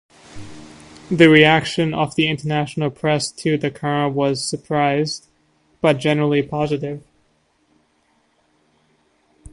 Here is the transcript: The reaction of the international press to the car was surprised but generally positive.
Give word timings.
The 1.11 1.29
reaction 1.29 1.93
of 1.93 2.15
the 2.15 2.27
international 2.27 2.89
press 2.89 3.31
to 3.33 3.55
the 3.55 3.69
car 3.69 4.09
was 4.09 4.43
surprised 4.43 5.27
but 5.79 5.99
generally 5.99 6.41
positive. 6.41 7.03